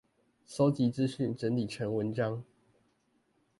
[0.47, 2.43] 搜集資訊整理成文件